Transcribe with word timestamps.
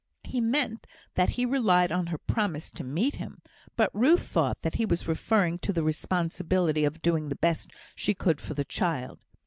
He 0.23 0.41
meant 0.41 0.87
that 1.13 1.29
he 1.37 1.45
relied 1.45 1.91
on 1.91 2.07
her 2.07 2.17
promise 2.17 2.71
to 2.71 2.83
meet 2.83 3.17
him; 3.17 3.39
but 3.75 3.91
Ruth 3.93 4.23
thought 4.23 4.63
that 4.63 4.73
he 4.73 4.83
was 4.87 5.07
referring 5.07 5.59
to 5.59 5.71
the 5.71 5.83
responsibility 5.83 6.85
of 6.85 7.03
doing 7.03 7.29
the 7.29 7.35
best 7.35 7.69
she 7.93 8.15
could 8.15 8.41
for 8.41 8.55
the 8.55 8.65
child. 8.65 9.19